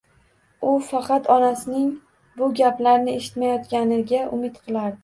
U 0.69 0.71
faqat 0.87 1.29
onasining 1.35 1.85
bu 2.41 2.51
gaplarni 2.63 3.17
eshitmayotganiga 3.21 4.27
umid 4.41 4.61
qilardi 4.67 4.99